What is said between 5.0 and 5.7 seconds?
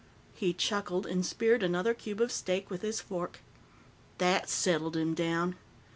down.